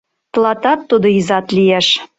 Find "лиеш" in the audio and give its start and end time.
1.57-1.87